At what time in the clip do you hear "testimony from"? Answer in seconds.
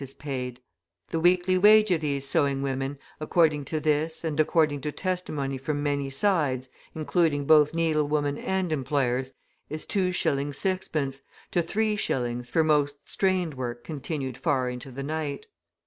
4.91-5.83